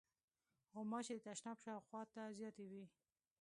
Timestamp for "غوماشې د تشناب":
0.73-1.57